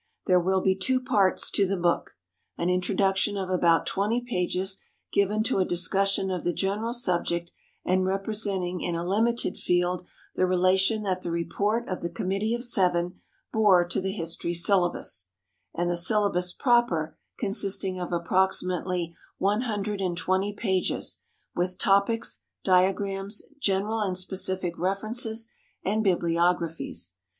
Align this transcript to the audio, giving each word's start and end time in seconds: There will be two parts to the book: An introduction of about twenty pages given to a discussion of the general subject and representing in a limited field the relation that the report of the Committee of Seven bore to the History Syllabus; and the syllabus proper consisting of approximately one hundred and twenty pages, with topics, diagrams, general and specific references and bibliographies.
There 0.25 0.39
will 0.39 0.61
be 0.61 0.73
two 0.75 0.99
parts 0.99 1.51
to 1.51 1.67
the 1.67 1.77
book: 1.77 2.15
An 2.57 2.71
introduction 2.71 3.37
of 3.37 3.51
about 3.51 3.85
twenty 3.85 4.19
pages 4.19 4.79
given 5.13 5.43
to 5.43 5.59
a 5.59 5.63
discussion 5.63 6.31
of 6.31 6.43
the 6.43 6.53
general 6.53 6.91
subject 6.91 7.51
and 7.85 8.03
representing 8.03 8.81
in 8.81 8.95
a 8.95 9.05
limited 9.05 9.57
field 9.57 10.07
the 10.33 10.47
relation 10.47 11.03
that 11.03 11.21
the 11.21 11.29
report 11.29 11.87
of 11.87 12.01
the 12.01 12.09
Committee 12.09 12.55
of 12.55 12.63
Seven 12.63 13.21
bore 13.53 13.87
to 13.87 14.01
the 14.01 14.11
History 14.11 14.55
Syllabus; 14.55 15.27
and 15.75 15.87
the 15.87 15.95
syllabus 15.95 16.51
proper 16.51 17.15
consisting 17.37 17.99
of 17.99 18.11
approximately 18.11 19.15
one 19.37 19.61
hundred 19.61 20.01
and 20.01 20.17
twenty 20.17 20.51
pages, 20.51 21.19
with 21.55 21.77
topics, 21.77 22.41
diagrams, 22.63 23.43
general 23.59 23.99
and 23.99 24.17
specific 24.17 24.75
references 24.79 25.47
and 25.85 26.03
bibliographies. 26.03 27.13